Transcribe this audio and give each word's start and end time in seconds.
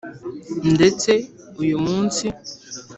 ndetse 0.75 1.11
uyu 1.61 1.77
munsi 1.85 2.25